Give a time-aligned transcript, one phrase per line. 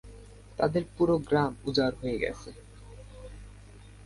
[0.59, 2.49] তাদের পুরো গ্রাম উজাড় হয়ে গেছে।